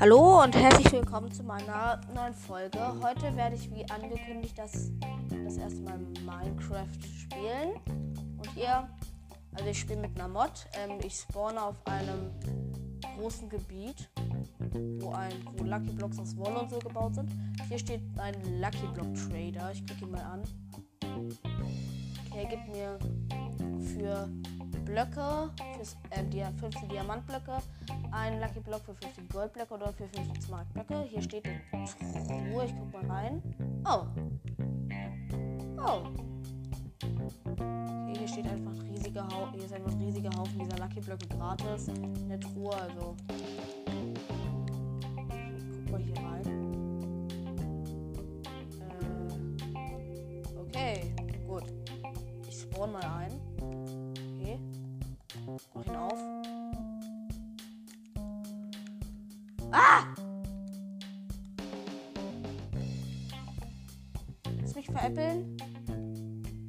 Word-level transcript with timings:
Hallo 0.00 0.42
und 0.42 0.56
herzlich 0.56 0.90
willkommen 0.92 1.30
zu 1.30 1.42
meiner 1.42 2.00
neuen 2.14 2.32
Folge. 2.32 2.78
Heute 3.02 3.36
werde 3.36 3.56
ich 3.56 3.70
wie 3.70 3.84
angekündigt 3.90 4.56
das, 4.56 4.92
das 5.44 5.58
erste 5.58 5.82
Mal 5.82 5.98
Minecraft 6.24 6.86
spielen. 7.18 7.72
Und 8.38 8.50
hier, 8.54 8.88
also 9.52 9.68
ich 9.68 9.80
spiele 9.80 10.00
mit 10.00 10.18
einer 10.18 10.28
Mod. 10.28 10.50
Ähm, 10.72 11.00
ich 11.04 11.16
spawne 11.16 11.62
auf 11.62 11.76
einem 11.86 12.30
großen 13.18 13.50
Gebiet, 13.50 14.08
wo, 15.00 15.10
ein, 15.10 15.34
wo 15.58 15.64
Lucky 15.64 15.92
Blocks 15.92 16.18
aus 16.18 16.34
Wolle 16.38 16.60
und 16.60 16.70
so 16.70 16.78
gebaut 16.78 17.14
sind. 17.14 17.30
Hier 17.68 17.78
steht 17.78 18.00
ein 18.16 18.34
Lucky 18.58 18.86
Block 18.94 19.14
Trader. 19.16 19.70
Ich 19.72 19.84
klicke 19.84 20.06
ihn 20.06 20.10
mal 20.12 20.22
an. 20.22 20.42
Okay, 22.30 22.38
er 22.38 22.46
gibt 22.46 22.68
mir 22.68 22.98
für 23.94 24.30
Blöcke, 24.84 25.50
fürs, 25.76 25.96
äh, 26.10 26.24
die 26.24 26.42
15 26.58 26.88
Diamantblöcke, 26.88 27.58
einen 28.10 28.40
Lucky 28.40 28.60
Block 28.60 28.82
für 28.82 28.94
15 28.94 29.28
Goldblöcke 29.28 29.74
oder 29.74 29.92
für 29.92 30.08
15 30.08 30.42
Smartblöcke. 30.42 31.02
Hier 31.02 31.22
steht 31.22 31.44
eine 31.46 31.86
Truhe, 32.26 32.64
ich 32.66 32.74
guck 32.78 32.92
mal 32.92 33.10
rein. 33.10 33.42
Oh. 33.86 34.04
Oh. 35.78 36.02
Okay, 37.44 38.18
hier 38.18 38.28
steht 38.28 38.46
einfach 38.46 38.72
ein 38.72 38.90
riesiger 38.90 39.26
Haufen, 39.28 39.54
hier 39.54 39.64
ist 39.64 39.74
einfach 39.74 39.92
ein 39.92 40.00
riesiger 40.00 40.30
Haufen 40.36 40.58
dieser 40.58 40.78
Lucky 40.78 41.00
Blöcke 41.00 41.26
gratis 41.28 41.88
in 41.88 42.28
der 42.28 42.40
Truhe, 42.40 42.74
also. 42.74 43.16
Ich 45.58 45.84
guck 45.84 45.90
mal 45.92 46.00
hier 46.00 46.16
rein. 46.16 46.42
Äh, 49.74 50.58
okay, 50.58 51.14
gut. 51.46 51.64
Ich 52.48 52.60
spawn 52.60 52.92
mal 52.92 53.02
ein. 53.02 53.51
Mach 55.52 55.86
ihn 55.86 55.96
auf. 55.96 56.18
Ah! 59.70 60.04
Du 64.44 64.74
mich 64.74 64.86
veräppeln? 64.86 65.56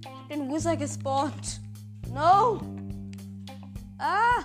Ich 0.02 0.08
hab 0.08 0.30
den 0.30 0.54
Wizard 0.54 0.80
gespawnt. 0.80 1.62
No! 2.10 2.60
Ah! 4.00 4.44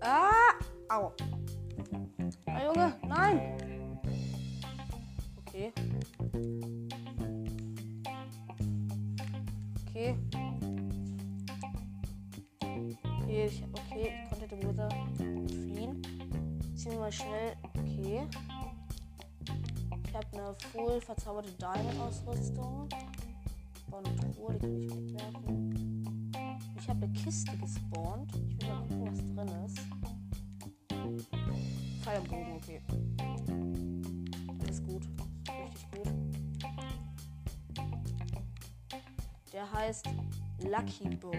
Ah! 0.00 0.35
Full 20.96 21.00
verzauberte 21.02 21.52
Diamond-Ausrüstung. 21.58 22.88
Baue 23.90 24.02
eine 24.04 24.34
Truhe, 24.34 24.54
die 24.54 24.58
kann 24.60 24.80
ich 24.80 24.90
wegwerfen. 24.96 26.32
Ich 26.78 26.88
habe 26.88 27.04
eine 27.04 27.12
Kiste 27.12 27.56
gespawnt. 27.58 28.32
Ich 28.48 28.62
will 28.62 28.68
mal 28.68 28.80
gucken, 28.80 29.06
was 29.06 29.18
drin 29.18 29.48
ist. 29.66 29.78
Pfeil 32.02 32.16
am 32.16 32.24
Bogen, 32.24 32.52
okay. 32.56 32.80
Alles 34.60 34.82
gut. 34.82 35.02
Richtig 35.64 35.90
gut. 35.90 36.08
Der 39.52 39.72
heißt 39.72 40.06
Lucky 40.62 41.16
Bow. 41.16 41.32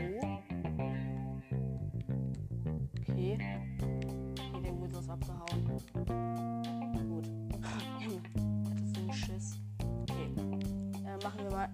Mal. 11.57 11.69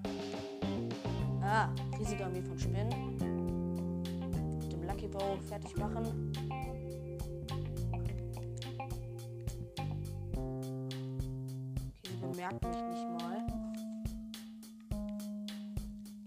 Ah, 1.41 1.69
riesige 1.99 2.25
Armee 2.25 2.41
von 2.41 2.57
Spinnen. 2.57 3.17
Mit 4.61 4.71
dem 4.71 4.83
Lucky 4.83 5.07
Bow 5.07 5.37
fertig 5.49 5.75
machen. 5.75 6.31
Okay, 11.91 12.09
sie 12.09 12.15
bemerkt 12.21 12.63
mich 12.65 12.77
nicht 12.91 13.09
mal. 13.19 13.45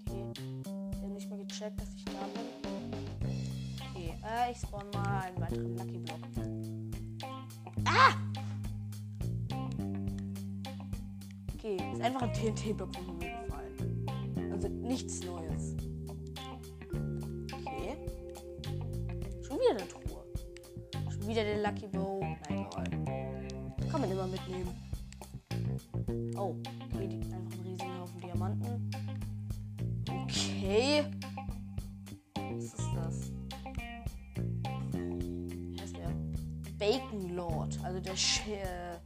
Okay. 0.06 0.24
Sie 0.92 1.02
haben 1.02 1.14
nicht 1.14 1.30
mal 1.30 1.38
gecheckt, 1.38 1.80
dass 1.80 1.94
ich 1.94 2.04
da 2.04 2.12
bin. 2.34 2.44
Okay, 3.90 4.14
äh, 4.22 4.52
ich 4.52 4.58
spawn 4.58 4.90
mal 4.92 5.22
einen 5.22 5.40
weiteren 5.40 5.76
Lucky 5.78 5.98
Block. 5.98 6.20
Ah! 7.86 8.12
Okay, 11.54 11.76
ist 11.94 12.02
einfach 12.02 12.22
ein 12.22 12.32
TNT-Block 12.34 12.94
von 12.94 13.15
Bacon 36.78 37.34
Lord. 37.34 37.78
Also 37.82 38.00
der 38.00 38.16
Sch 38.16 38.42
äh, 38.48 38.98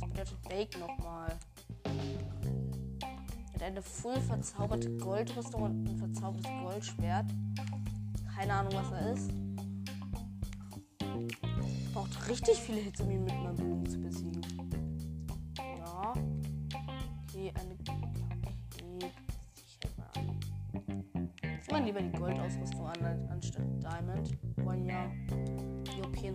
Was 0.00 0.08
bedeutet 0.08 0.42
Bacon 0.48 0.80
nochmal? 0.80 1.38
Mit 3.52 3.62
eine 3.62 3.82
full 3.82 4.20
verzauberte 4.20 4.90
Goldrüstung 4.96 5.62
und 5.62 5.84
ein 5.84 5.98
verzaubertes 5.98 6.50
Goldschwert. 6.62 7.26
Keine 8.34 8.54
Ahnung, 8.54 8.72
was 8.74 8.90
er 8.92 9.12
ist. 9.12 9.30
Braucht 11.92 12.28
richtig 12.28 12.56
viele 12.56 12.80
Hits, 12.80 13.00
um 13.02 13.10
ihn 13.10 13.24
mit 13.24 13.34
meinem 13.34 13.56
Bogen 13.56 13.86
zu 13.86 14.00
besiegen. 14.00 14.40
Ja. 15.78 16.14
Okay, 17.28 17.52
eine. 17.54 17.76
Okay, 18.72 19.12
ich 19.66 19.78
halt 19.84 19.98
mal 19.98 20.08
an. 20.16 21.30
Zieh 21.60 21.72
mal 21.72 21.84
lieber 21.84 22.00
die 22.00 22.12
Goldausrüstung 22.12 22.31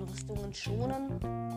die 0.07 0.31
OP-Rüstungen 0.31 0.53
schonen. 0.53 1.56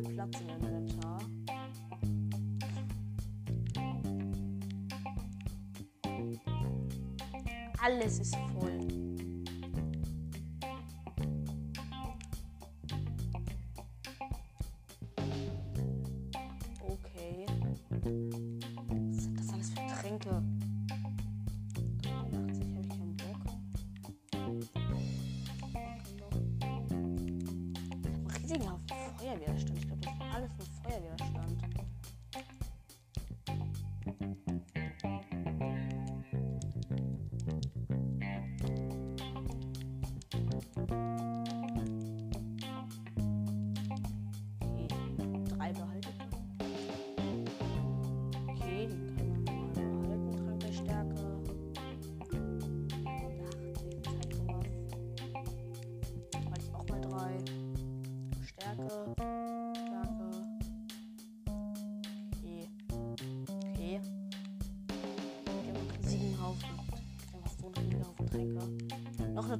Null 0.00 0.14
Platz 0.14 0.40
im 0.40 0.48
Inventar. 0.48 1.18
Alles 7.82 8.20
ist 8.20 8.36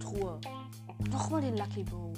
Truhe. 0.00 0.40
Nochmal 1.10 1.42
den 1.42 1.56
Lucky 1.56 1.84
Bow. 1.84 2.12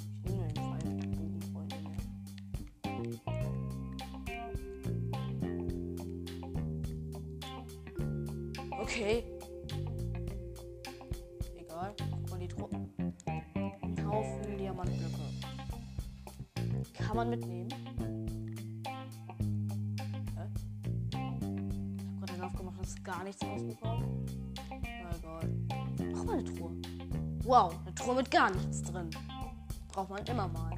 Mit 28.23 28.31
gar 28.31 28.49
nichts 28.51 28.81
drin. 28.83 29.09
Braucht 29.89 30.09
man 30.09 30.25
immer 30.27 30.47
mal. 30.47 30.71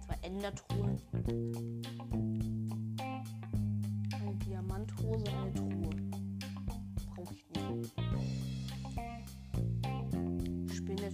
Zwei 0.00 0.16
Endertruhen. 0.22 0.98
Eine 4.14 4.34
Diamanthose, 4.36 5.24
eine 5.28 5.52
Truhe. 5.52 5.90
Brauche 7.14 7.34
ich 7.34 7.44
nicht. 7.50 7.92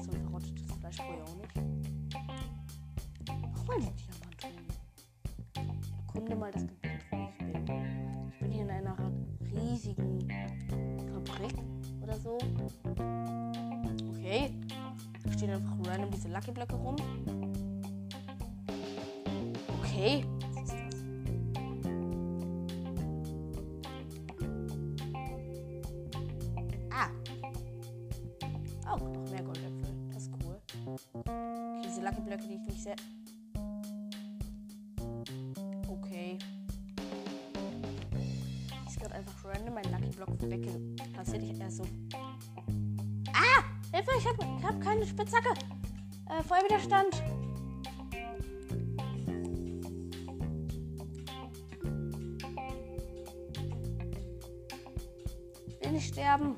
So 0.04 0.10
ein 0.12 0.22
verrottetes 0.22 0.72
Fleisch 0.78 0.96
brauche 0.96 1.16
ich 1.16 1.22
auch 1.22 1.36
nicht. 1.36 1.56
Nochmal 3.26 3.76
eine 3.76 3.92
Diamanthose. 3.92 4.62
Erkunde 6.06 6.36
mal 6.36 6.52
das 6.52 6.62
Gebiet, 6.62 6.83
diese 16.14 16.28
Lucky 16.28 16.52
Blöcke 16.52 16.76
rum. 16.76 16.96
Okay. 19.80 20.24
Das? 20.54 20.70
Ah. 26.90 27.10
Oh, 28.92 28.96
noch 28.96 29.30
mehr 29.30 29.42
Goldäpfel. 29.42 29.94
Das 30.12 30.22
ist 30.24 30.30
cool. 30.44 30.60
Okay, 30.86 31.82
diese 31.84 32.02
Lucky 32.02 32.20
Blöcke, 32.20 32.46
die 32.46 32.54
ich 32.54 32.66
nicht 32.66 32.82
sehr. 32.82 32.96
Okay. 35.88 36.38
Ich 38.88 38.96
gerade 38.96 39.14
einfach 39.16 39.44
random 39.44 39.74
meinen 39.74 39.90
Lucky 39.90 40.16
Block 40.16 40.28
weggeplatziert. 40.40 41.42
Ich 41.42 41.60
erst 41.60 41.78
so. 41.78 41.84
Ah! 43.32 43.64
Hilfe, 43.94 44.10
ich 44.18 44.26
habe 44.26 44.44
hab 44.62 44.80
keine 44.80 45.06
Spitzhacke. 45.06 45.54
Feuerwiderstand. 46.64 47.22
Ich 55.68 55.80
will 55.80 55.92
nicht 55.92 56.08
sterben. 56.08 56.54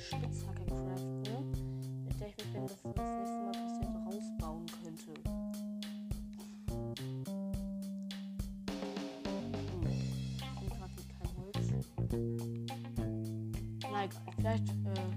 Spitzhacke 0.00 0.64
craften, 0.64 1.20
mit 2.04 2.18
der 2.18 2.28
ich 2.28 2.36
mich, 2.38 2.54
wenn 2.54 2.66
das 2.66 2.82
nächste 2.84 3.04
Mal 3.04 3.52
passiert, 3.52 3.94
rausbauen 4.06 4.66
könnte. 4.82 5.12
Hm. 9.74 9.86
Ich 10.36 10.44
finde 10.58 10.74
gerade 10.74 10.96
kein 11.18 11.30
Holz. 11.36 11.66
Egal, 13.84 14.08
vielleicht. 14.36 14.68
Äh 14.70 15.10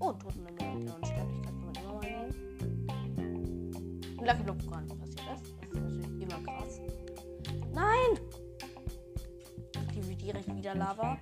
oh, 0.00 0.12
Totenhimmel 0.12 0.54
der 0.56 0.96
Unsterblichkeit 0.96 1.44
kann 1.44 1.64
man 1.64 1.74
immer 1.74 1.94
mal 1.94 2.04
nehmen. 2.04 2.32
Ein 4.18 4.26
Lucky 4.26 4.42
Block 4.42 4.70
gar 4.70 4.82
nicht 4.82 4.98
passiert 4.98 5.26
ist. 5.34 5.44
Das 5.58 5.68
ist 5.70 5.96
natürlich 5.96 6.22
immer 6.22 6.40
krass. 6.42 6.80
Nein! 7.72 8.10
Aktiviere 9.78 10.16
direkt 10.16 10.54
wieder 10.54 10.74
Lava. 10.74 11.18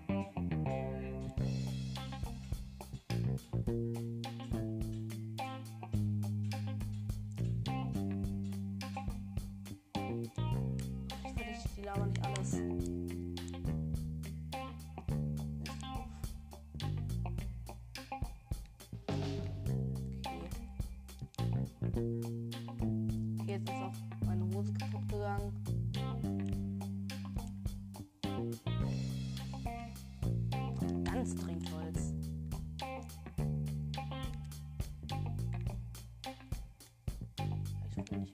Vielleicht 38.08 38.24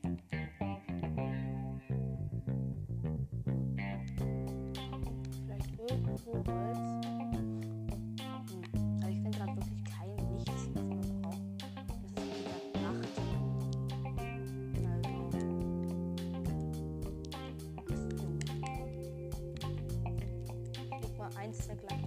irgendwo 5.91 6.33
Holz. 6.47 6.79
Hm. 7.33 7.51
Aber 9.01 9.11
ich 9.11 9.19
finde 9.21 9.31
gerade 9.37 9.57
wirklich 9.57 9.85
kein 9.85 10.15
nichts, 10.31 10.69
was 10.75 10.85
man 10.85 11.01
braucht. 11.23 11.41
Das 11.59 11.99
ist 12.05 12.17
wie 12.17 12.45
gesagt 12.45 12.75
Nacht. 12.83 13.19
Also. 14.85 15.03
Ich 20.85 21.01
leg 21.01 21.19
mal 21.19 21.31
ein 21.37 21.53
Stack 21.53 21.83
Lucky 21.83 22.04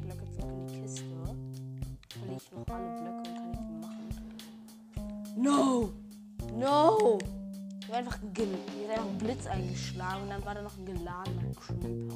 einfach, 7.98 8.22
mir 8.22 8.30
ist 8.32 8.90
einfach 8.92 9.06
ein 9.06 9.18
Blitz 9.18 9.48
eingeschlagen 9.48 10.24
und 10.24 10.30
dann 10.30 10.46
war 10.46 10.54
da 10.54 10.62
noch 10.62 10.78
ein 10.78 10.86
geladener 10.86 11.52
Creeper. 11.56 12.14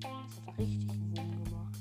Das 0.00 0.46
hat 0.46 0.58
richtig 0.58 0.88
Wurm 0.88 1.44
gemacht. 1.44 1.74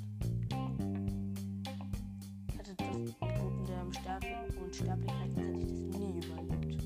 Ich 2.48 2.58
hätte 2.58 2.76
das 2.76 2.88
Toten 3.20 3.66
der 3.68 3.86
Stärke 4.00 4.36
und 4.64 4.76
Sterblichkeit, 4.76 5.32
sonst 5.36 5.48
hätte 5.48 5.60
ich 5.60 5.68
das 5.68 5.80
nie 6.00 6.18
überlebt. 6.26 6.84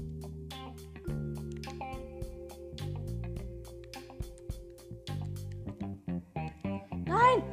Nein! 7.06 7.44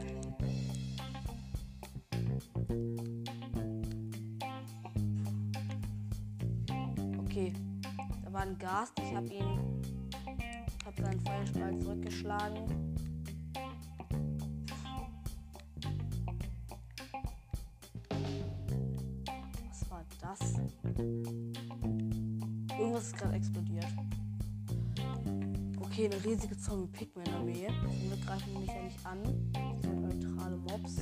Okay, 7.21 7.53
war 8.37 8.43
ein 8.43 8.59
Gast. 8.59 8.93
Ich 8.99 9.15
habe 9.15 9.29
ihn. 9.29 9.83
habe 10.85 11.03
seinen 11.03 11.21
Feuerstrahl 11.21 11.79
zurückgeschlagen. 11.79 12.95
Was 19.71 19.91
war 19.91 20.05
das? 20.21 20.55
Irgendwas 22.79 23.05
ist 23.05 23.17
gerade 23.17 23.37
explodiert. 23.37 23.87
Okay, 25.81 26.11
eine 26.13 26.23
riesige 26.23 26.59
Zombie-Pigman-Armee. 26.59 27.69
Wir 27.69 28.17
greifen 28.27 28.61
mich 28.61 28.69
ja 28.69 28.83
nicht 28.83 29.07
an. 29.07 29.23
Das 29.53 29.83
sind 29.83 30.03
neutrale 30.03 30.57
Mobs. 30.59 30.97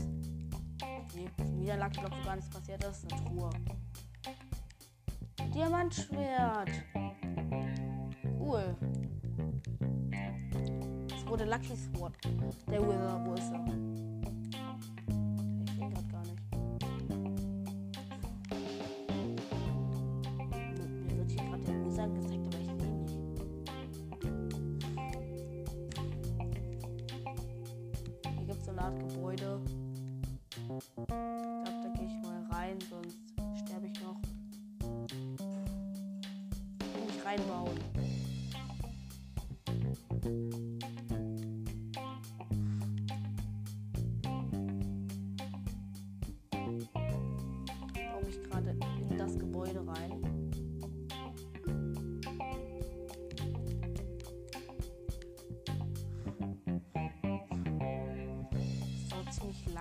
Nee, 1.17 1.29
Niederlage, 1.57 1.99
glaube 1.99 2.15
ich, 2.17 2.25
gar 2.25 2.37
nichts 2.37 2.51
passiert 2.51 2.85
Das 2.85 3.03
ist. 3.03 3.13
Eine 3.13 3.25
Truhe. 3.25 3.51
Diamantschwert. 5.53 6.71
Cool. 8.45 8.77
Es 11.17 11.27
wurde 11.27 11.45
Lucky 11.47 11.75
Sword. 11.75 12.13
Der 12.71 12.81
Wither, 12.83 13.23
wo 13.25 13.33
ist? 13.33 14.04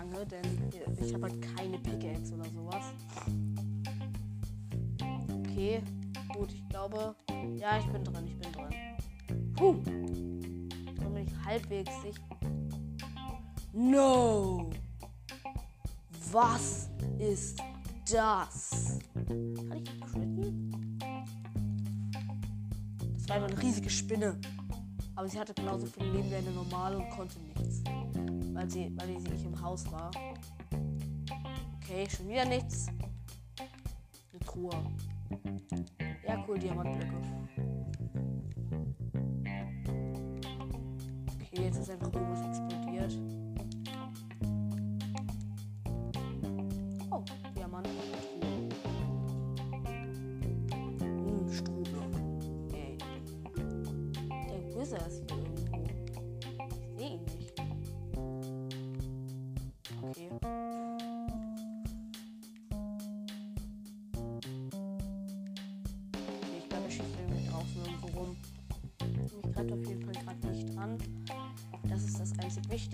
Lange, 0.03 0.25
denn 0.25 0.69
ich 0.99 1.13
habe 1.13 1.23
halt 1.23 1.55
keine 1.55 1.77
Pickaxe 1.79 2.33
oder 2.33 2.49
sowas. 2.49 2.83
Okay, 5.39 5.81
gut, 6.33 6.51
ich 6.51 6.67
glaube. 6.69 7.15
Ja, 7.57 7.77
ich 7.77 7.85
bin 7.87 8.03
drin, 8.03 8.27
ich 8.27 8.37
bin 8.37 8.51
drin. 8.51 9.53
Puh. 9.55 9.75
Dann 10.99 11.13
bin 11.13 11.27
ich 11.27 11.45
halbwegs 11.45 11.91
sicher. 12.01 12.21
No! 13.73 14.69
Was 16.31 16.89
ist 17.19 17.59
das? 18.11 18.99
Kann 19.13 19.83
ich 19.83 20.01
critten? 20.01 20.99
Das 23.13 23.29
war 23.29 23.35
einfach 23.35 23.49
eine 23.49 23.61
riesige 23.61 23.89
Spinne. 23.89 24.39
Aber 25.15 25.29
sie 25.29 25.39
hatte 25.39 25.53
genauso 25.53 25.85
viel 25.85 26.05
Leben 26.07 26.29
wie 26.31 26.35
eine 26.35 26.51
normale 26.51 26.97
und 26.97 27.09
konnte 27.11 27.39
nichts. 27.39 27.83
Weil 28.63 28.71
sie, 28.71 28.89
weil 28.95 29.19
sie 29.19 29.29
nicht 29.29 29.45
im 29.45 29.61
Haus 29.61 29.91
war. 29.91 30.09
Okay, 31.81 32.07
schon 32.09 32.29
wieder 32.29 32.45
nichts. 32.45 32.87
Eine 33.59 34.39
Truhe. 34.39 34.71
Ja, 36.25 36.45
cool, 36.47 36.57
Diamantblöcke. 36.57 37.13
Okay, 41.41 41.61
jetzt 41.61 41.77
ist 41.77 41.89
einfach 41.89 42.13
irgendwas 42.13 42.57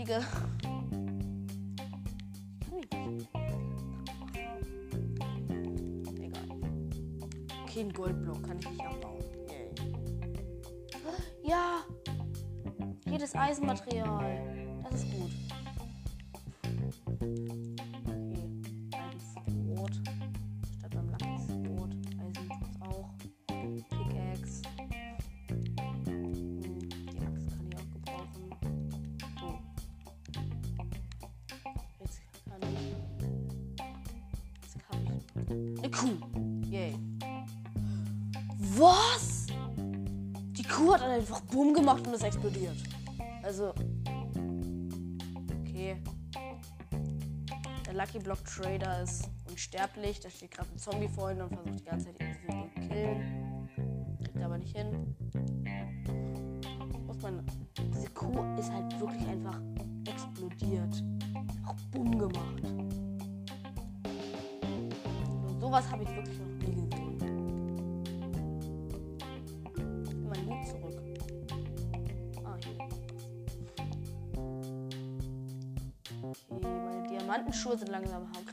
nicht. 0.09 0.27
Egal. 6.19 6.49
Okay, 7.63 7.81
ein 7.81 7.93
Goldblock 7.93 8.43
kann 8.43 8.59
ich 8.59 8.69
nicht 8.69 8.85
abbauen. 8.85 9.23
Yay. 9.47 9.71
Ja! 11.43 11.83
Jedes 13.05 13.35
Eisenmaterial. 13.35 14.58
Eine 35.49 35.89
Kuh. 35.89 36.17
Yay. 36.69 36.95
Was? 38.77 39.47
Die 40.51 40.63
Kuh 40.63 40.93
hat 40.93 41.01
einfach 41.01 41.41
Boom 41.41 41.73
gemacht 41.73 42.05
und 42.05 42.13
ist 42.13 42.23
explodiert. 42.23 42.75
Also. 43.41 43.73
Okay. 45.61 45.97
Der 47.85 47.93
Lucky 47.93 48.19
Block 48.19 48.43
Trader 48.45 49.01
ist 49.01 49.29
unsterblich. 49.49 50.19
Da 50.19 50.29
steht 50.29 50.51
gerade 50.51 50.69
ein 50.71 50.77
Zombie 50.77 51.07
vor 51.07 51.31
ihm 51.31 51.39
und 51.39 51.53
versucht 51.53 51.79
die 51.79 51.85
ganze 51.85 52.05
Zeit 52.05 52.21
ihn 52.21 52.33
zu 52.33 52.87
killen. 52.87 53.69
Kriegt 54.23 54.43
aber 54.43 54.57
nicht 54.59 54.77
hin. 54.77 55.15
Muss 57.07 57.21
man. 57.21 57.43
Diese 57.95 58.09
Kuh 58.11 58.55
ist 58.59 58.71
halt 58.71 58.99
wirklich 58.99 59.27
einfach 59.27 59.59
explodiert. 60.07 61.03
Sowas 65.79 65.91
habe 65.91 66.03
ich 66.03 66.09
wirklich 66.15 66.39
noch 66.39 66.47
nie 66.47 66.75
will 66.75 66.99
mein 70.27 70.45
Hut 70.45 70.67
zurück. 70.67 70.97
Ah, 72.43 72.57
hier. 72.63 72.77
Okay, 76.49 76.67
meine 76.85 77.07
Diamantenschuhe 77.07 77.77
sind 77.77 77.89
langsam, 77.89 78.29
kriegen 78.45 78.48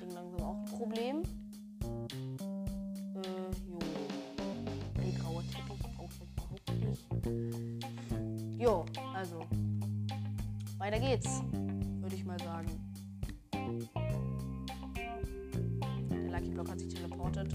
teleportet. 17.06 17.54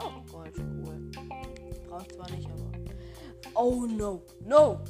Oh, 0.00 0.22
Gold, 0.30 0.58
cool. 0.58 1.10
Brauche 1.88 2.02
ich 2.02 2.14
zwar 2.14 2.30
nicht, 2.30 2.48
aber. 2.50 2.70
Oh 3.54 3.86
no, 3.86 4.22
no! 4.44 4.80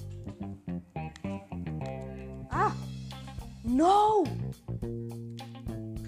Ah! 2.51 2.73
No! 3.63 4.25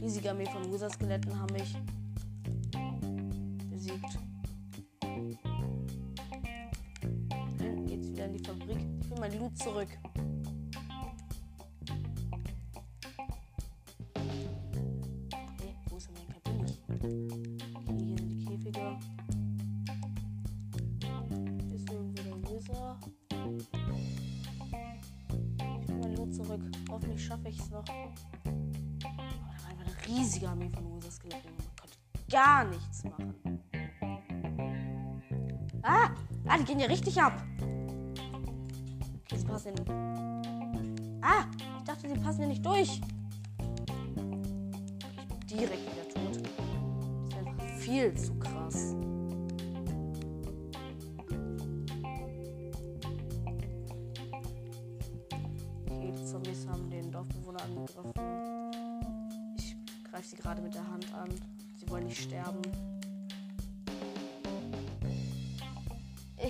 Riesige 0.01 0.31
Armee 0.31 0.47
von 0.47 0.73
Wither-Skeletten 0.73 1.39
haben 1.39 1.53
mich 1.53 1.77
besiegt. 3.71 4.19
Hinten 7.59 7.87
geht's 7.87 8.09
wieder 8.09 8.25
in 8.27 8.33
die 8.33 8.45
Fabrik. 8.45 8.79
Ich 9.01 9.11
will 9.11 9.19
mein 9.21 9.39
Loot 9.39 9.59
zurück. 9.59 9.89
gehen 36.79 36.87
hier 36.87 36.91
richtig 36.91 37.21
ab. 37.21 37.43
Das 39.29 39.45
passen. 39.45 39.73
Ah, 41.21 41.45
ich 41.79 41.85
dachte, 41.85 42.09
sie 42.09 42.21
passen 42.21 42.39
hier 42.41 42.49
nicht 42.49 42.65
durch. 42.65 43.01
Direkt 45.51 45.83
wieder 45.93 46.09
tot. 46.09 46.43
Das 46.43 47.41
ist 47.41 47.47
einfach 47.47 47.65
viel 47.79 48.15
zu 48.15 48.35
krass. 48.39 48.95
Okay, 55.91 56.13
die 56.17 56.25
Zombies 56.25 56.67
haben 56.69 56.89
den 56.91 57.11
Dorfbewohner 57.11 57.63
angegriffen. 57.63 58.13
Ich 59.57 59.77
greife 60.05 60.29
sie 60.29 60.37
gerade 60.37 60.63
mit 60.63 60.75
der 60.75 60.87
Hand 60.87 61.13
an. 61.13 61.29
Sie 61.77 61.91
wollen 61.91 62.05
nicht 62.05 62.23
sterben. 62.23 62.63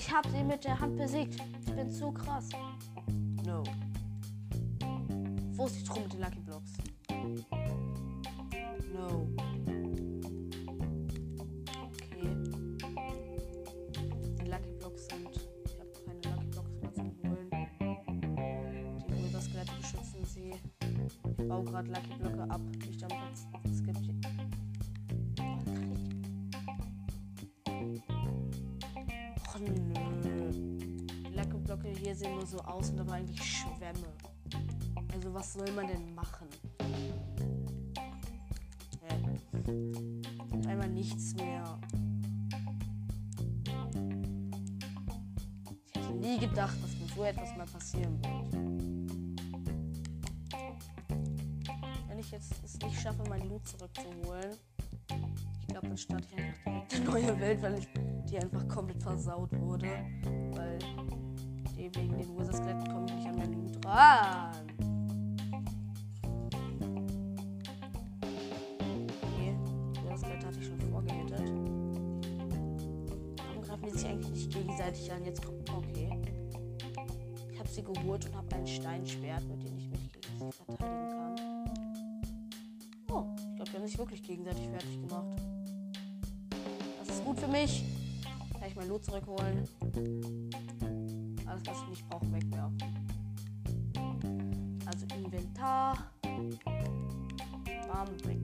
Ich 0.08 0.14
habe 0.14 0.30
sie 0.30 0.42
mit 0.42 0.64
der 0.64 0.80
Hand 0.80 0.96
besiegt. 0.96 1.36
Ich 1.66 1.74
bin 1.74 1.90
zu 1.90 2.10
krass. 2.10 2.48
No. 3.44 3.62
Wo 5.52 5.66
ist 5.66 5.80
die 5.80 5.84
Truhe 5.84 6.00
mit 6.04 6.14
den 6.14 6.20
Lucky 6.20 6.40
mal 47.58 47.66
passieren. 47.66 48.20
Wenn 52.08 52.18
ich 52.18 52.30
jetzt 52.30 52.54
es 52.64 52.78
nicht 52.78 53.00
schaffe, 53.00 53.24
mein 53.28 53.48
Loot 53.48 53.66
zurückzuholen, 53.66 54.56
ich 55.60 55.66
glaube, 55.66 55.88
dann 55.88 55.98
starte 55.98 56.24
ich 56.30 56.38
einfach 56.38 56.62
direkt 56.62 56.94
eine 56.94 57.04
neue 57.04 57.40
Welt, 57.40 57.62
weil 57.62 57.78
ich 57.80 57.88
die 58.30 58.38
einfach 58.38 58.66
komplett 58.68 59.02
versaut 59.02 59.50
wurde. 59.58 59.88
Weil 60.52 60.78
die 61.76 61.94
wegen 61.96 62.16
den 62.16 62.38
Wizard-Skeletten 62.38 62.88
komme 62.92 63.06
ich 63.08 63.14
nicht 63.16 63.26
an 63.26 63.36
mein 63.36 63.52
Loot 63.52 63.84
ran. 63.84 64.52
Gegenseitig 74.50 75.12
an? 75.12 75.24
Jetzt 75.24 75.44
kommt. 75.44 75.70
Okay. 75.70 75.87
Sie 77.78 77.84
geholt 77.84 78.26
und 78.26 78.34
habe 78.34 78.56
ein 78.56 78.66
Steinschwert, 78.66 79.44
mit 79.44 79.62
dem 79.62 79.78
ich 79.78 79.88
mich 79.88 80.10
gegen 80.10 80.50
verteidigen 80.50 81.10
kann. 81.10 81.36
Oh, 83.08 83.24
ich 83.36 83.54
glaube, 83.54 83.70
die 83.70 83.76
haben 83.76 83.86
sich 83.86 83.98
wirklich 83.98 84.20
gegenseitig 84.20 84.66
fertig 84.66 85.00
gemacht. 85.00 85.40
Das 86.98 87.08
ist 87.08 87.24
gut 87.24 87.38
für 87.38 87.46
mich. 87.46 87.84
Kann 88.52 88.68
ich 88.68 88.74
mein 88.74 88.88
Loot 88.88 89.04
zurückholen. 89.04 89.68
Alles, 91.46 91.62
was 91.66 91.82
ich 91.82 91.88
nicht 91.90 92.08
brauche, 92.08 92.26
wegwerfen. 92.32 92.78
Also 94.84 95.06
Inventar. 95.14 96.10
Bam, 97.86 98.08
weg 98.24 98.37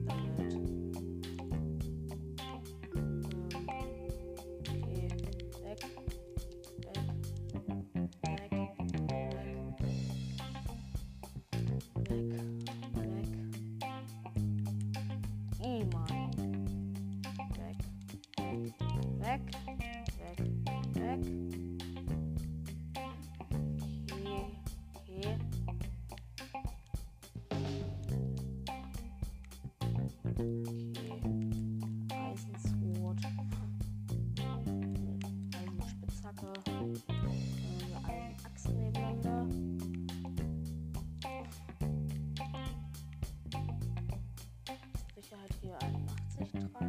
So. 46.79 46.85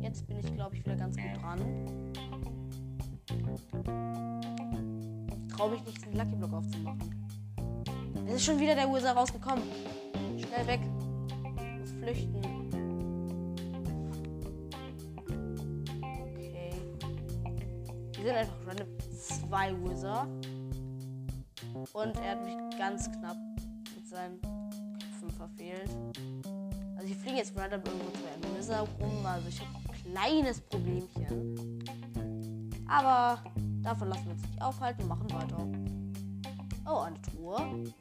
Jetzt 0.00 0.26
bin 0.26 0.38
ich, 0.38 0.54
glaube 0.54 0.76
ich, 0.76 0.84
wieder 0.84 0.96
ganz 0.96 1.16
gut 1.16 1.42
dran. 1.42 1.60
Traue 5.48 5.70
mich 5.72 5.84
nicht, 5.84 6.04
den 6.04 6.16
Lucky 6.16 6.34
Block 6.36 6.52
aufzumachen. 6.52 7.14
Es 8.26 8.34
ist 8.34 8.44
schon 8.44 8.58
wieder 8.58 8.74
der 8.74 8.88
USA 8.88 9.12
rausgekommen. 9.12 9.64
Schnell 10.36 10.66
weg. 10.66 10.80
Muss 11.78 11.92
flüchten. 11.92 12.36
Okay. 16.02 16.72
Die 18.16 18.22
sind 18.22 18.34
einfach 18.34 18.66
random 18.66 18.88
zwei 19.10 19.72
Wizard. 19.82 20.28
Und 21.92 22.16
er 22.16 22.30
hat 22.32 22.44
mich 22.44 22.56
ganz 22.78 23.10
knapp 23.12 23.36
mit 23.94 24.06
seinen 24.08 24.40
jetzt 27.38 27.56
random 27.56 27.80
irgendwo 27.84 28.10
zwei 28.10 28.58
Wizard 28.58 28.88
rum. 29.00 29.24
Also 29.24 29.48
ich 29.48 29.60
habe 29.60 29.70
ein 29.88 30.12
kleines 30.12 30.60
Problemchen. 30.60 31.84
Aber 32.88 33.38
davon 33.82 34.08
lassen 34.08 34.24
wir 34.26 34.32
uns 34.32 34.42
nicht 34.42 34.60
aufhalten 34.60 35.02
und 35.02 35.08
machen 35.08 35.32
weiter. 35.32 35.68
Oh, 36.90 37.00
eine 37.00 37.20
Truhe. 37.22 37.94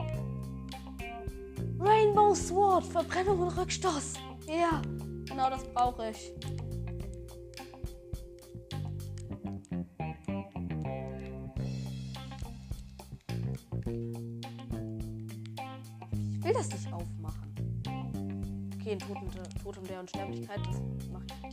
Rainbow 1.80 2.34
Sword, 2.34 2.86
Verbrennung 2.86 3.39
und 3.41 3.50
Rückstoß. 3.50 4.13
Ja, 4.47 4.82
genau 5.26 5.50
das 5.50 5.63
brauche 5.65 6.10
ich. 6.10 6.34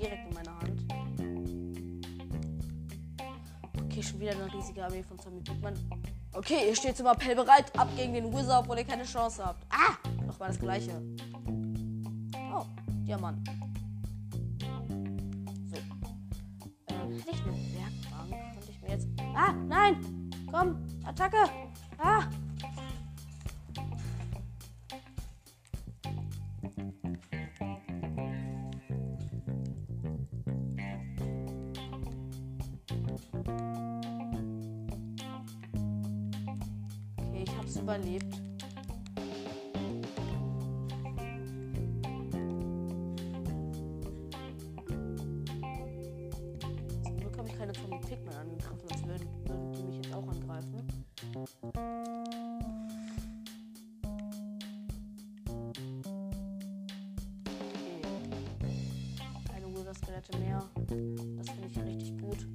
Direkt 0.04 0.28
in 0.28 0.34
meiner 0.34 0.58
Hand. 0.60 0.82
Okay, 3.84 4.02
schon 4.02 4.20
wieder 4.20 4.32
eine 4.32 4.52
riesige 4.52 4.84
Armee 4.84 5.02
von 5.02 5.18
Zombie 5.18 5.40
Pigman. 5.40 5.74
Okay, 6.32 6.68
ihr 6.68 6.76
steht 6.76 6.96
zum 6.96 7.06
Appell 7.06 7.34
bereit. 7.36 7.76
Ab 7.78 7.88
gegen 7.96 8.12
den 8.12 8.32
Wizard, 8.32 8.64
obwohl 8.64 8.78
ihr 8.78 8.84
keine 8.84 9.04
Chance 9.04 9.44
habt. 9.44 9.64
Ah! 9.70 9.96
Nochmal 10.26 10.48
das 10.48 10.58
gleiche. 10.58 11.00
Oh, 12.52 12.64
Diamant. 13.06 13.48
Hab's 37.74 37.82
überlebt. 37.82 38.34
Zum 47.02 47.16
Glück 47.16 47.38
habe 47.38 47.48
ich 47.48 47.58
keine 47.58 47.72
Zombie 47.72 47.98
Pigmen 48.06 48.34
angegriffen, 48.34 48.78
sonst 48.88 49.06
würden, 49.06 49.28
würden 49.46 49.72
die 49.72 49.82
mich 49.82 49.96
jetzt 49.96 50.14
auch 50.14 50.28
angreifen. 50.28 50.86
Mehr. 60.40 60.62
Das 61.36 61.50
finde 61.50 61.68
ich 61.68 61.78
richtig 61.78 62.18
gut. 62.18 62.46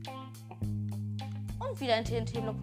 Und 1.60 1.80
wieder 1.80 1.96
ein 1.96 2.04
TNT-Block 2.04 2.60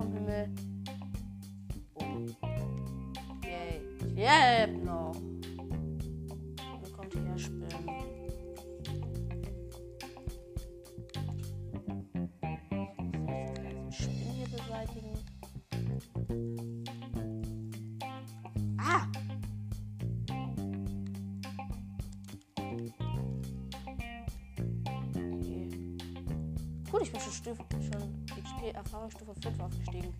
Stufe, 27.36 27.62
schon 27.70 28.24
XP 28.26 28.74
Erfahrungsstufe 28.74 29.34
5 29.42 29.60
aufgestiegen. 29.60 30.14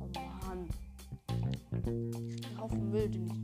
Oh 0.00 0.08
Mann. 0.46 0.68
Ein 1.72 2.58
Haufen 2.58 2.90
Müll, 2.90 3.10
den 3.10 3.26
ich 3.26 3.43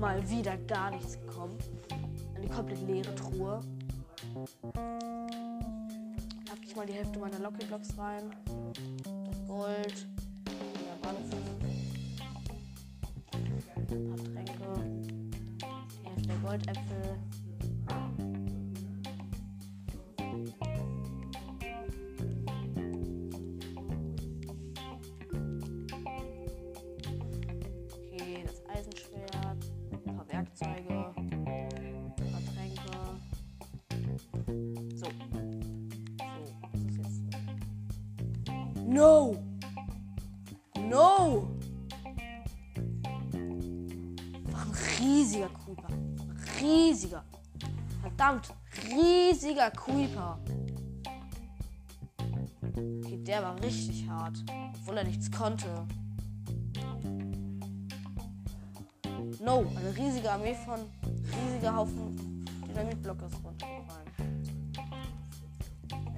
mal 0.00 0.28
wieder 0.30 0.56
gar 0.56 0.90
nichts 0.90 1.20
gekommen. 1.20 1.58
Eine 2.34 2.48
komplett 2.48 2.80
leere 2.88 3.14
Truhe. 3.14 3.60
Pack 6.46 6.58
ich 6.64 6.74
mal 6.74 6.86
die 6.86 6.94
Hälfte 6.94 7.18
meiner 7.18 7.38
Lucky 7.38 7.66
Blocks 7.66 7.96
rein. 7.98 8.30
Das 9.26 9.46
Gold. 9.46 10.06
No! 38.90 39.36
No! 40.76 41.48
War 44.50 44.62
ein 44.62 44.72
riesiger 44.98 45.48
Creeper. 45.48 45.88
Riesiger. 46.60 47.24
Verdammt, 48.00 48.52
riesiger 48.88 49.70
Creeper. 49.70 50.40
Okay, 52.74 53.18
der 53.22 53.44
war 53.44 53.62
richtig 53.62 54.08
hart. 54.08 54.44
Obwohl 54.80 54.98
er 54.98 55.04
nichts 55.04 55.30
konnte. 55.30 55.68
No, 59.40 59.64
eine 59.76 59.96
riesige 59.96 60.32
Armee 60.32 60.56
von 60.66 60.80
riesiger 61.06 61.76
Haufen 61.76 62.44
Dynamitblöcke 62.66 63.26
ist 63.26 63.36
runtergefallen. 63.44 64.08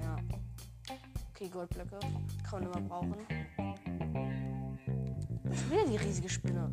Ja. 0.01 0.15
Okay, 1.35 1.49
Goldblöcke. 1.49 1.99
Kann 2.53 2.65
man 2.65 2.71
immer 2.71 2.87
brauchen. 2.87 3.15
Schon 5.55 5.71
wieder 5.71 5.85
die 5.89 5.97
riesige 5.97 6.29
Spinne. 6.29 6.71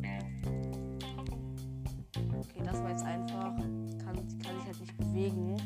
Okay, 2.37 2.61
das 2.63 2.83
war 2.83 2.89
jetzt 2.91 3.03
einfach. 3.03 3.55
Kann, 3.55 3.97
kann 4.05 4.15
sich 4.27 4.45
halt 4.45 4.79
nicht 4.79 4.95
bewegen. 4.95 5.57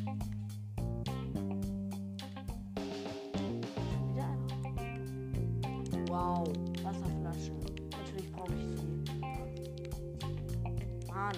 Wieder 4.14 4.24
einer. 4.24 4.48
Wow, 6.08 6.48
Wasserflaschen. 6.82 7.60
Natürlich 7.92 8.32
brauche 8.32 8.54
ich 8.54 8.68
die. 8.70 8.88
Mann. 11.12 11.36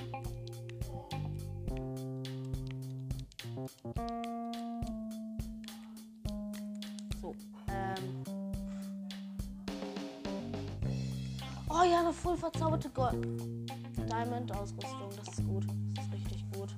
Ja, 11.88 12.00
eine 12.00 12.14
voll 12.14 12.38
verzauberte 12.38 12.90
Gold. 12.90 13.26
Diamond-Ausrüstung, 14.10 15.10
das 15.16 15.28
ist 15.28 15.46
gut. 15.46 15.66
Das 15.96 16.06
ist 16.06 16.14
richtig 16.14 16.46
gut. 16.54 16.76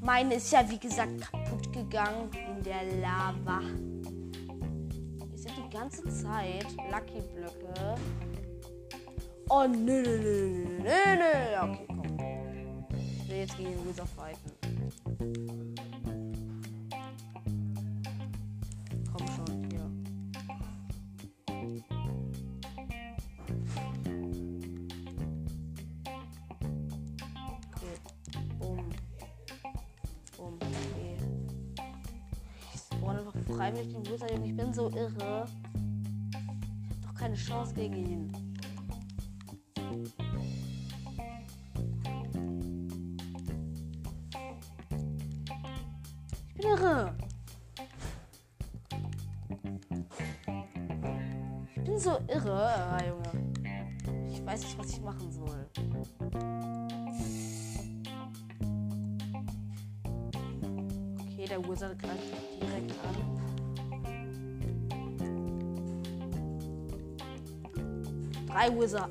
Meine 0.00 0.34
ist 0.36 0.50
ja, 0.52 0.68
wie 0.68 0.78
gesagt, 0.78 1.20
kaputt 1.20 1.72
gegangen 1.72 2.30
in 2.32 2.62
der 2.62 2.84
Lava. 3.00 3.60
Wir 5.30 5.38
sind 5.38 5.54
die 5.56 5.76
ganze 5.76 6.02
Zeit 6.04 6.66
Lucky 6.90 7.20
Blöcke. 7.34 7.96
Oh, 9.50 9.66
nö, 9.66 10.02
nö, 10.02 10.18
nö, 10.18 10.82
nö, 10.82 11.16
nö. 11.16 11.62
Okay, 11.62 11.86
komm. 11.88 12.18
Ich 13.22 13.28
will 13.28 13.36
jetzt 13.36 13.56
gegen 13.56 13.70
den 13.70 13.88
Wizard 13.88 14.07
keine 37.18 37.34
Chance 37.34 37.74
gegen 37.74 37.96
ihn. 37.96 38.32
Ich 46.46 46.54
bin 46.54 46.70
irre. 46.70 47.16
Ich 51.74 51.82
bin 51.84 51.98
so 51.98 52.18
irre, 52.28 52.54
ah, 52.54 52.98
Junge. 53.04 53.52
Ich 54.30 54.44
weiß 54.44 54.62
nicht, 54.62 54.78
was 54.78 54.90
ich 54.90 55.00
machen 55.00 55.32
soll. 55.32 55.68
Okay, 61.20 61.46
der 61.48 61.68
Wizard 61.68 61.98
greift 61.98 62.27
Drei 68.58 68.76
Wizard. 68.76 69.08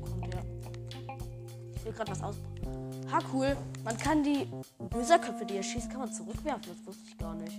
Kommt 0.00 0.34
her. 0.34 0.42
Ich 1.76 1.84
will 1.84 1.92
gerade 1.92 2.10
was 2.10 2.22
aus. 2.22 2.36
Ha, 3.12 3.18
cool. 3.34 3.54
Man 3.84 3.98
kann 3.98 4.24
die 4.24 4.48
Wizardköpfe, 4.96 5.44
die 5.44 5.56
er 5.56 5.62
schießt, 5.62 5.90
kann 5.90 6.00
man 6.00 6.10
zurückwerfen. 6.10 6.72
Das 6.74 6.86
wusste 6.86 7.04
ich 7.06 7.18
gar 7.18 7.34
nicht. 7.34 7.52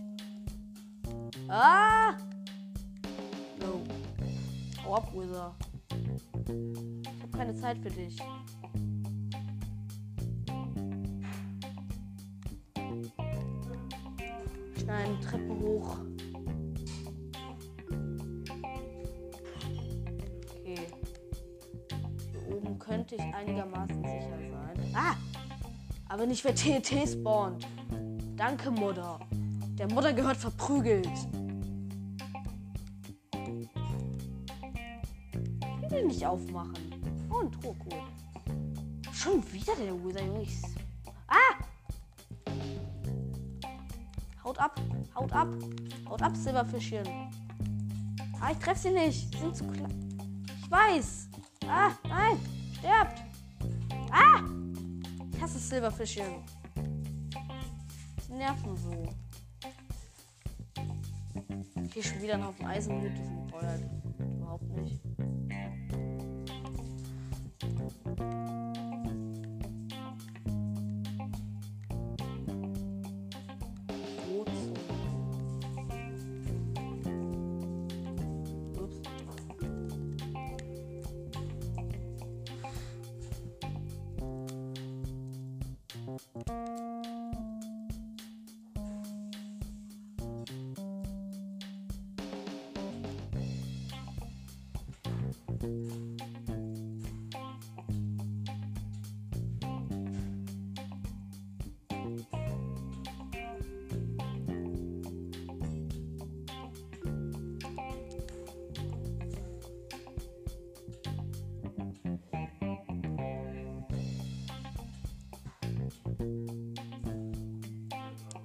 Ah! 1.48 2.14
No. 3.60 3.84
Hau 4.84 4.96
ab, 4.96 5.14
Wizard. 5.14 5.54
Ich 6.48 7.22
habe 7.22 7.38
keine 7.38 7.56
Zeit 7.56 7.78
für 7.78 7.92
dich. 7.92 8.18
Könnte 23.00 23.16
ich 23.16 23.34
einigermaßen 23.34 23.96
sicher 24.04 24.38
sein. 24.52 24.94
Ah! 24.94 25.16
Aber 26.10 26.26
nicht, 26.26 26.44
wer 26.44 26.54
TNT 26.54 27.08
spawnt. 27.08 27.66
Danke, 28.36 28.70
Mutter. 28.72 29.20
Der 29.78 29.90
Mutter 29.90 30.12
gehört 30.12 30.36
verprügelt. 30.36 31.08
Ich 35.82 35.92
will 35.92 36.08
nicht 36.08 36.26
aufmachen. 36.26 36.74
Oh, 37.32 37.40
ein 37.40 37.52
Truhe, 37.54 37.74
cool. 37.86 38.02
Schon 39.14 39.42
wieder 39.54 39.74
der 39.78 39.94
Wither, 40.04 40.26
Junge. 40.26 40.42
Ich- 40.42 40.62
Ah! 41.28 41.56
Haut 44.44 44.60
ab, 44.60 44.82
haut 45.16 45.32
ab, 45.32 45.48
haut 46.10 46.22
ab, 46.22 46.36
Silberfischchen. 46.36 47.08
Ah, 48.42 48.52
ich 48.52 48.58
treffe 48.58 48.80
sie 48.80 48.92
nicht. 48.92 49.32
Sie 49.32 49.38
sind 49.40 49.56
zu 49.56 49.66
klein. 49.68 50.44
Ich 50.62 50.70
weiß. 50.70 51.30
Ah, 51.66 51.92
nein. 52.04 52.59
Sterbt. 52.80 53.22
Ah! 54.12 54.42
Ich 55.34 55.42
hasse 55.42 55.60
Silberfischchen. 55.60 56.44
Sie 58.26 58.34
nerven 58.34 58.78
so. 58.78 59.10
Hier 61.94 62.04
schon 62.04 62.22
wieder 62.22 62.36
ein 62.36 62.46
Haufen 62.46 62.66
Eisenhut. 62.66 63.12
Die 63.12 63.24
sind 63.24 63.50
teuer. 63.50 63.99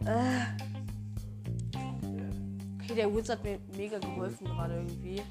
Äh. 0.06 0.44
Okay, 2.82 2.94
der 2.94 3.14
Witz 3.14 3.28
hat 3.28 3.42
mir 3.42 3.58
mega 3.76 3.98
geholfen 3.98 4.44
gerade 4.46 4.74
irgendwie. 4.74 5.22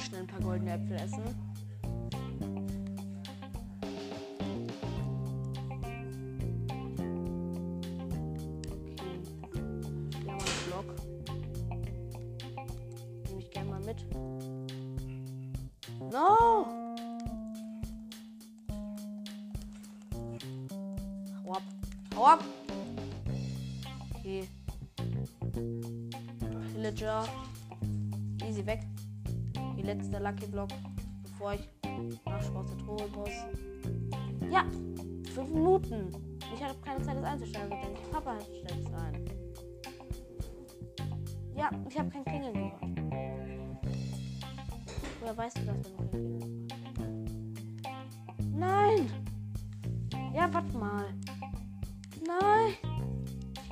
Schnell 0.00 0.22
ein 0.22 0.26
paar 0.26 0.40
goldene 0.40 0.72
Äpfel 0.72 0.96
essen. 0.96 1.47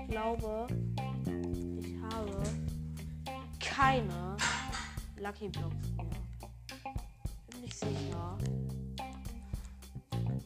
Glaube, 0.09 0.67
ich 1.81 1.97
habe 2.03 2.43
keine 3.61 4.37
Lucky 5.19 5.49
Blocks 5.49 5.91
mehr. 5.97 6.07
Bin 7.51 7.61
nicht 7.63 7.75
sicher. 7.77 8.39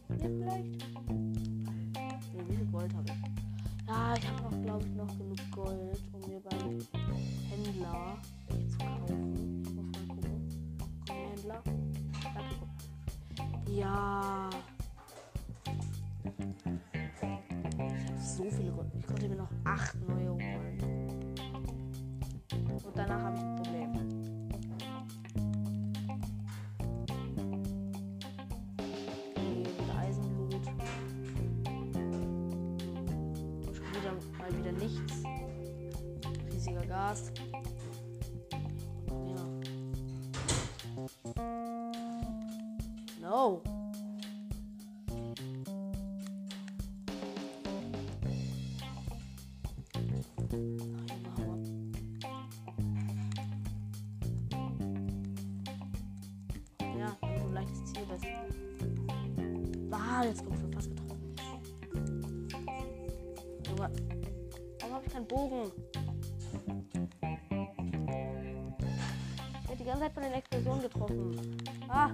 Ja, 0.09 0.16
vielleicht. 0.18 0.87
Nee, 2.35 2.44
wie 2.49 2.57
viel 2.57 2.66
Gold 2.66 2.94
habe 2.94 3.07
ich? 3.07 3.87
Ja, 3.87 4.14
ich 4.14 4.29
habe 4.29 4.42
noch, 4.42 4.62
glaube 4.62 4.85
ich, 4.87 4.92
noch 4.94 5.18
genug 5.18 5.51
Gold, 5.51 6.01
um 6.12 6.20
mir 6.31 6.40
beim 6.40 6.79
Händler 7.51 8.18
zu 8.68 8.79
kaufen. 8.79 9.62
Ich. 9.62 9.75
Komm, 11.07 11.16
Händler. 11.31 11.62
Ja. 13.68 14.51
Ich 17.23 18.09
habe 18.09 18.20
so 18.20 18.44
viele 18.51 18.69
brauchen 19.20 19.30
wir 19.30 19.37
noch 19.37 19.50
8. 19.64 19.99
Ah, 60.20 60.24
jetzt 60.24 60.44
kommt 60.44 60.61
schon 60.61 60.72
fast 60.74 60.90
getroffen. 60.90 61.35
Junge, 63.66 63.90
warum 64.80 64.94
habe 64.94 65.06
ich 65.06 65.12
keinen 65.14 65.26
Bogen? 65.26 65.72
Ich 69.62 69.68
werde 69.68 69.78
die 69.78 69.85
ganze 69.85 70.00
Zeit 70.00 70.12
von 70.12 70.22
den 70.22 70.33
Explosionen 70.33 70.83
getroffen. 70.83 71.56
Ah! 71.88 72.11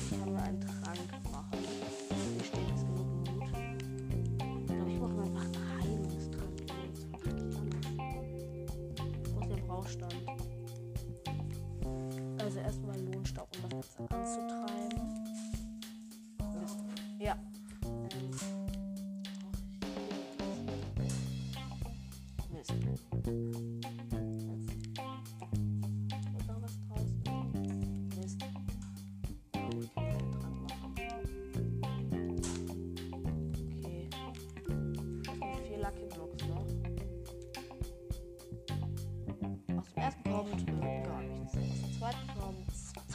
Ich 0.00 0.29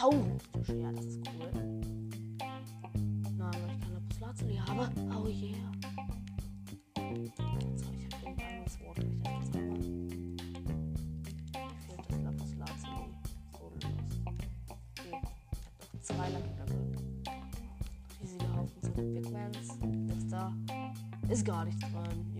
kommt 0.09 0.43
Zaubertisch. 0.53 0.69
Ja, 0.69 0.91
das 0.91 1.05
ist 1.05 1.19
cool. 1.27 1.49
Nein, 3.37 3.39
weil 3.39 3.71
ich 3.71 3.79
keine 3.81 3.93
Lapis 3.93 4.19
habe. 4.67 4.89
Oh 5.11 5.27
yeah. 5.27 5.71
So, 7.75 7.85
ich 7.93 8.05
habe 8.05 8.25
den 8.25 8.35
Diamond 8.37 8.69
Sword, 8.69 8.97
wenn 8.97 9.11
ich 9.11 9.23
das 9.23 9.51
zaubern. 9.51 9.79
Mir 11.53 11.69
fehlt 11.85 12.05
das 12.09 12.19
Lapis 12.23 12.51
Lazuli. 12.57 13.09
So 13.53 13.65
los. 13.73 13.83
Okay, 14.69 15.03
ich 15.03 15.11
habe 15.11 15.21
doch 15.91 16.01
zwei 16.01 16.29
Blöcke. 16.29 16.65
Riesige 18.21 18.47
Haufen 18.55 18.81
von 18.81 19.13
Bigmans. 19.13 19.69
Jetzt 20.07 20.31
da. 20.31 20.53
Ist 21.29 21.45
gar 21.45 21.65
nichts 21.65 21.81
drin. 21.81 22.34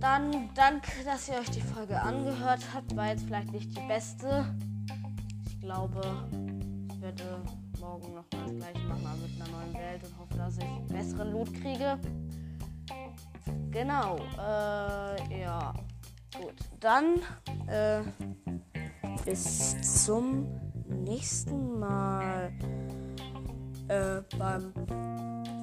Dann 0.00 0.50
danke, 0.54 1.04
dass 1.04 1.28
ihr 1.28 1.34
euch 1.34 1.50
die 1.50 1.60
Folge 1.60 2.00
angehört 2.00 2.60
habt. 2.72 2.94
War 2.96 3.08
jetzt 3.08 3.24
vielleicht 3.24 3.52
nicht 3.52 3.76
die 3.76 3.86
beste. 3.88 4.54
Ich 5.46 5.60
glaube, 5.60 6.00
ich 6.92 7.00
werde 7.00 7.42
morgen 7.80 8.14
noch 8.14 8.24
mal 8.32 8.46
das 8.46 8.56
gleiche 8.56 8.86
machen 8.86 9.22
mit 9.22 9.40
einer 9.40 9.50
neuen 9.50 9.74
Welt 9.74 10.02
und 10.04 10.18
hoffe, 10.18 10.34
dass 10.36 10.58
ich 10.58 10.94
besseren 10.94 11.32
Loot 11.32 11.52
kriege. 11.54 11.98
Genau. 13.70 14.16
Äh, 14.38 15.40
ja. 15.40 15.74
Gut. 16.36 16.54
Dann 16.78 17.20
äh, 17.66 18.02
bis 19.24 20.04
zum 20.04 20.46
nächsten 20.86 21.78
Mal 21.80 22.52
äh, 23.88 24.22
beim 24.38 24.72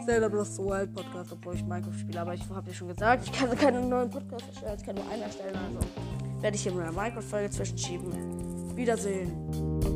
Zelda 0.06 0.28
Breath 0.28 0.58
Wild 0.60 0.94
Podcast, 0.94 1.32
obwohl 1.32 1.56
ich 1.56 1.64
Minecraft 1.64 1.98
spiele. 2.00 2.22
Aber 2.22 2.34
ich 2.34 2.48
habe 2.50 2.68
ja 2.68 2.74
schon 2.74 2.88
gesagt, 2.90 3.26
ich 3.26 3.32
kann 3.32 3.56
keine 3.58 3.82
neuen 3.82 4.10
Podcasts 4.10 4.48
erstellen, 4.48 4.78
ich 4.78 4.86
kann 4.86 4.96
nur 4.96 5.10
einen 5.10 5.24
erstellen. 5.24 5.56
Also 5.56 6.42
werde 6.42 6.56
ich 6.56 6.64
hier 6.64 6.72
eine 6.72 6.92
Minecraft-Folge 6.92 7.50
zwischenschieben. 7.50 8.76
Wiedersehen. 8.76 9.95